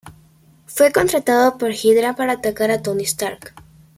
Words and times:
Fue 0.65 0.91
contratado 0.91 1.59
por 1.59 1.73
Hydra 1.73 2.15
para 2.15 2.33
atacar 2.33 2.71
a 2.71 2.81
Tony 2.81 3.03
Stark. 3.03 3.53